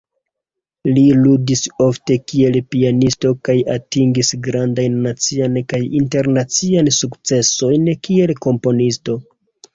Li 0.93 1.01
ludis 1.25 1.59
ofte 1.87 2.17
kiel 2.31 2.57
pianisto 2.75 3.33
kaj 3.49 3.55
atingis 3.75 4.33
grandajn 4.49 4.97
naciajn 5.05 5.61
kaj 5.75 5.83
internaciajn 6.01 6.91
sukcesojn 7.03 7.87
kiel 8.09 8.37
komponisto. 8.49 9.21